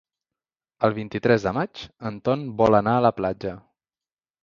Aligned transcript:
El 0.87 0.95
vint-i-tres 0.95 1.45
de 1.49 1.53
maig 1.59 1.83
en 2.13 2.19
Ton 2.25 2.49
vol 2.65 2.81
anar 2.83 2.99
a 2.99 3.07
la 3.11 3.17
platja. 3.23 3.57